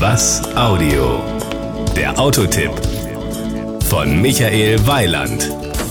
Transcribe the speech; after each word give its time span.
Was 0.00 0.40
Audio? 0.56 1.20
Der 1.94 2.18
Autotipp 2.18 2.70
von 3.90 4.22
Michael 4.22 4.86
Weiland. 4.86 5.46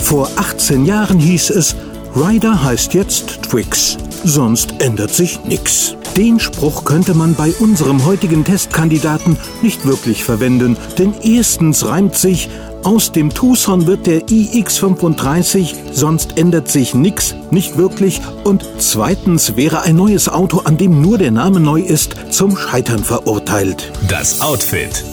Vor 0.00 0.28
18 0.34 0.84
Jahren 0.84 1.20
hieß 1.20 1.50
es, 1.50 1.76
Ryder 2.14 2.62
heißt 2.62 2.92
jetzt 2.92 3.42
Twix, 3.42 3.96
sonst 4.22 4.74
ändert 4.80 5.12
sich 5.14 5.44
nix. 5.44 5.96
Den 6.14 6.38
Spruch 6.38 6.84
könnte 6.84 7.14
man 7.14 7.34
bei 7.34 7.54
unserem 7.58 8.04
heutigen 8.04 8.44
Testkandidaten 8.44 9.38
nicht 9.62 9.86
wirklich 9.86 10.22
verwenden, 10.22 10.76
denn 10.98 11.14
erstens 11.22 11.86
reimt 11.86 12.14
sich 12.14 12.50
aus 12.84 13.12
dem 13.12 13.32
Tucson 13.32 13.86
wird 13.86 14.06
der 14.06 14.26
iX35, 14.26 15.74
sonst 15.92 16.36
ändert 16.36 16.68
sich 16.68 16.94
nix, 16.94 17.34
nicht 17.50 17.78
wirklich. 17.78 18.20
Und 18.42 18.66
zweitens 18.78 19.56
wäre 19.56 19.82
ein 19.82 19.96
neues 19.96 20.28
Auto, 20.28 20.58
an 20.64 20.76
dem 20.76 21.00
nur 21.00 21.16
der 21.16 21.30
Name 21.30 21.60
neu 21.60 21.80
ist, 21.80 22.16
zum 22.30 22.56
Scheitern 22.56 23.04
verurteilt. 23.04 23.92
Das 24.08 24.40
Outfit. 24.40 25.04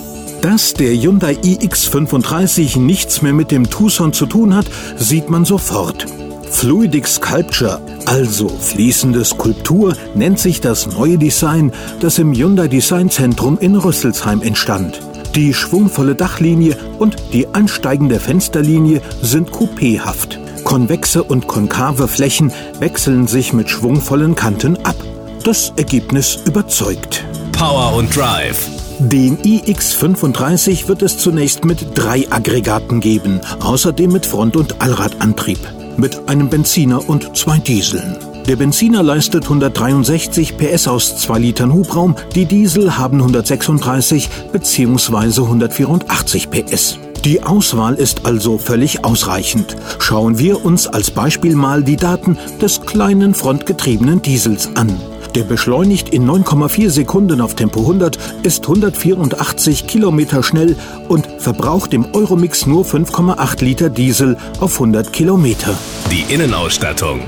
Dass 0.41 0.73
der 0.73 0.93
Hyundai 0.93 1.33
iX35 1.33 2.79
nichts 2.79 3.21
mehr 3.21 3.33
mit 3.33 3.51
dem 3.51 3.69
Tucson 3.69 4.13
zu 4.13 4.25
tun 4.25 4.55
hat, 4.55 4.65
sieht 4.97 5.29
man 5.29 5.45
sofort. 5.45 6.07
Fluidic 6.51 7.07
Sculpture, 7.07 7.79
also 8.05 8.49
fließende 8.49 9.23
Skulptur, 9.23 9.95
nennt 10.15 10.39
sich 10.39 10.61
das 10.61 10.87
neue 10.87 11.17
Design, 11.17 11.71
das 11.99 12.19
im 12.19 12.33
Hyundai 12.33 12.67
Design 12.67 13.09
Zentrum 13.09 13.57
in 13.59 13.75
Rüsselsheim 13.75 14.41
entstand. 14.41 14.99
Die 15.35 15.53
schwungvolle 15.53 16.15
Dachlinie 16.15 16.75
und 16.97 17.15
die 17.33 17.47
ansteigende 17.47 18.19
Fensterlinie 18.19 19.01
sind 19.21 19.51
coupéhaft. 19.51 20.37
Konvexe 20.63 21.23
und 21.23 21.47
konkave 21.47 22.07
Flächen 22.07 22.51
wechseln 22.79 23.27
sich 23.27 23.53
mit 23.53 23.69
schwungvollen 23.69 24.35
Kanten 24.35 24.77
ab. 24.85 24.97
Das 25.43 25.71
Ergebnis 25.77 26.39
überzeugt. 26.45 27.23
Power 27.53 27.95
und 27.95 28.15
Drive. 28.15 28.67
Den 28.99 29.37
iX35 29.37 30.89
wird 30.89 31.03
es 31.03 31.17
zunächst 31.17 31.63
mit 31.63 31.97
drei 31.97 32.29
Aggregaten 32.29 32.99
geben, 32.99 33.39
außerdem 33.61 34.11
mit 34.11 34.25
Front- 34.25 34.57
und 34.57 34.81
Allradantrieb, 34.81 35.59
mit 35.99 36.29
einem 36.29 36.49
Benziner 36.49 37.07
und 37.07 37.35
zwei 37.37 37.57
Dieseln. 37.57 38.17
Der 38.47 38.55
Benziner 38.55 39.03
leistet 39.03 39.43
163 39.43 40.57
PS 40.57 40.87
aus 40.87 41.17
2 41.17 41.39
Litern 41.39 41.73
Hubraum, 41.73 42.15
die 42.33 42.45
Diesel 42.45 42.97
haben 42.97 43.19
136 43.19 44.29
bzw. 44.51 45.41
184 45.41 46.49
PS. 46.49 46.97
Die 47.25 47.43
Auswahl 47.43 47.95
ist 47.95 48.25
also 48.25 48.57
völlig 48.57 49.03
ausreichend. 49.03 49.75
Schauen 49.99 50.39
wir 50.39 50.63
uns 50.63 50.87
als 50.87 51.11
Beispiel 51.11 51.55
mal 51.55 51.83
die 51.83 51.97
Daten 51.97 52.37
des 52.61 52.81
kleinen 52.81 53.33
frontgetriebenen 53.33 54.21
Diesels 54.21 54.69
an. 54.75 54.97
Der 55.35 55.43
beschleunigt 55.43 56.09
in 56.09 56.29
9,4 56.29 56.89
Sekunden 56.89 57.41
auf 57.41 57.55
Tempo 57.55 57.81
100, 57.81 58.17
ist 58.43 58.63
184 58.63 59.85
Kilometer 59.85 60.41
schnell 60.41 60.75
und 61.07 61.27
verbraucht 61.37 61.93
im 61.93 62.13
Euromix 62.13 62.65
nur 62.65 62.83
5,8 62.83 63.63
Liter 63.63 63.89
Diesel 63.89 64.37
auf 64.59 64.73
100 64.73 65.13
Kilometer. 65.13 65.77
Die 66.11 66.33
Innenausstattung. 66.33 67.21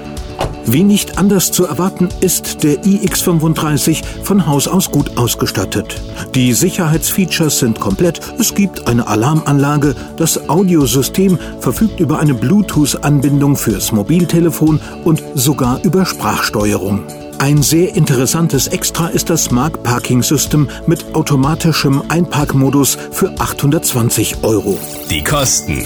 Wie 0.66 0.84
nicht 0.84 1.18
anders 1.18 1.52
zu 1.52 1.66
erwarten, 1.66 2.10
ist 2.22 2.64
der 2.64 2.84
iX35 2.84 4.04
von 4.24 4.46
Haus 4.46 4.68
aus 4.68 4.92
gut 4.92 5.18
ausgestattet. 5.18 6.02
Die 6.36 6.54
Sicherheitsfeatures 6.54 7.60
sind 7.60 7.80
komplett. 7.80 8.22
Es 8.40 8.54
gibt 8.54 8.88
eine 8.88 9.08
Alarmanlage. 9.08 9.96
Das 10.18 10.50
Audiosystem 10.50 11.38
verfügt 11.60 12.00
über 12.00 12.20
eine 12.20 12.36
Bluetooth-Anbindung 12.36 13.58
fürs 13.58 13.92
Mobiltelefon 13.92 14.80
und 15.04 15.24
sogar 15.34 15.84
über 15.84 16.06
Sprachsteuerung. 16.06 17.04
Ein 17.42 17.62
sehr 17.64 17.96
interessantes 17.96 18.68
Extra 18.68 19.08
ist 19.08 19.32
das 19.32 19.46
Smart 19.46 19.82
Parking 19.82 20.22
System 20.22 20.70
mit 20.86 21.16
automatischem 21.16 22.04
Einparkmodus 22.08 23.00
für 23.12 23.32
820 23.32 24.44
Euro. 24.44 24.78
Die 25.10 25.24
Kosten. 25.24 25.84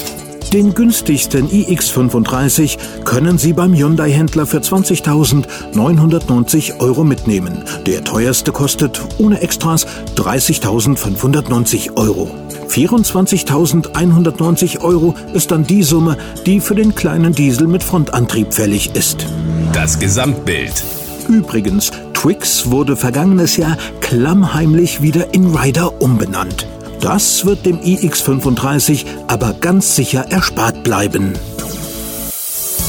Den 0.52 0.74
günstigsten 0.74 1.48
iX35 1.48 2.78
können 3.06 3.38
Sie 3.38 3.54
beim 3.54 3.74
Hyundai-Händler 3.74 4.46
für 4.46 4.58
20.990 4.58 6.82
Euro 6.82 7.06
mitnehmen. 7.06 7.64
Der 7.86 8.04
teuerste 8.04 8.52
kostet 8.52 9.00
ohne 9.18 9.40
Extras 9.40 9.88
30.590 10.18 11.96
Euro. 11.96 12.36
24.190 12.68 14.82
Euro 14.82 15.16
ist 15.34 15.52
dann 15.52 15.66
die 15.66 15.84
Summe, 15.84 16.18
die 16.46 16.60
für 16.60 16.76
den 16.76 16.96
kleinen 16.96 17.32
Diesel 17.32 17.68
mit 17.68 17.82
Frontantrieb 17.82 18.54
fällig 18.54 18.94
ist. 18.94 19.26
Das 19.72 19.98
Gesamtbild. 19.98 20.84
Übrigens, 21.28 21.92
Twix 22.14 22.72
wurde 22.72 22.96
vergangenes 22.96 23.58
Jahr 23.58 23.78
klammheimlich 24.02 25.02
wieder 25.02 25.34
in 25.34 25.56
Ryder 25.56 26.02
umbenannt. 26.02 26.68
Das 27.02 27.46
wird 27.46 27.66
dem 27.66 27.80
iX35 27.80 29.06
aber 29.28 29.54
ganz 29.54 29.96
sicher 29.96 30.32
erspart 30.32 30.84
bleiben. 30.84 31.34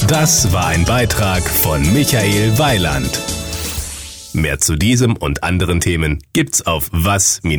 Das 0.09 0.53
war 0.53 0.69
ein 0.69 0.85
Beitrag 0.85 1.43
von 1.43 1.83
Michael 1.93 2.59
Weiland. 2.59 3.21
Mehr 4.33 4.59
zu 4.59 4.77
diesem 4.77 5.17
und 5.17 5.43
anderen 5.43 5.81
Themen 5.81 6.23
gibt's 6.33 6.65
auf 6.67 6.89
was-audio.de. 6.93 7.57